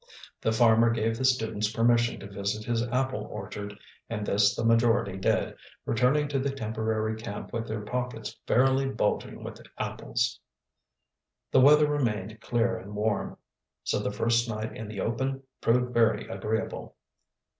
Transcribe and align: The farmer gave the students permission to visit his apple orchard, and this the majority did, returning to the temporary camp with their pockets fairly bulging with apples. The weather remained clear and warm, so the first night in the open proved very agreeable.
The 0.41 0.51
farmer 0.51 0.89
gave 0.89 1.15
the 1.15 1.23
students 1.23 1.71
permission 1.71 2.19
to 2.21 2.27
visit 2.27 2.65
his 2.65 2.81
apple 2.87 3.27
orchard, 3.29 3.77
and 4.09 4.25
this 4.25 4.55
the 4.55 4.65
majority 4.65 5.15
did, 5.15 5.55
returning 5.85 6.27
to 6.29 6.39
the 6.39 6.49
temporary 6.49 7.15
camp 7.15 7.53
with 7.53 7.67
their 7.67 7.81
pockets 7.85 8.35
fairly 8.47 8.87
bulging 8.89 9.43
with 9.43 9.61
apples. 9.77 10.39
The 11.51 11.61
weather 11.61 11.85
remained 11.85 12.41
clear 12.41 12.79
and 12.79 12.95
warm, 12.95 13.37
so 13.83 13.99
the 13.99 14.09
first 14.09 14.49
night 14.49 14.75
in 14.75 14.87
the 14.87 14.99
open 15.01 15.43
proved 15.61 15.93
very 15.93 16.27
agreeable. 16.27 16.95